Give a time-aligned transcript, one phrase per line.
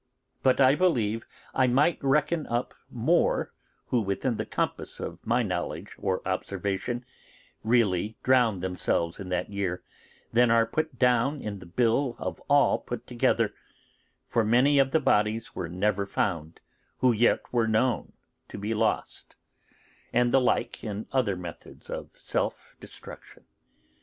[0.41, 3.53] But I believe I might reckon up more
[3.89, 7.05] who within the compass of my knowledge or observation
[7.63, 9.83] really drowned themselves in that year,
[10.33, 13.53] than are put down in the bill of all put together:
[14.25, 16.61] for many of the bodies were never found
[16.97, 18.13] who yet were known
[18.49, 19.35] to be lost;
[20.11, 23.45] and the like in other methods of self destruction.